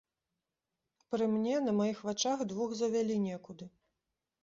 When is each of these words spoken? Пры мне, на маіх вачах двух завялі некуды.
Пры 1.11 1.27
мне, 1.35 1.53
на 1.67 1.71
маіх 1.81 1.97
вачах 2.09 2.45
двух 2.55 2.69
завялі 2.83 3.23
некуды. 3.31 3.65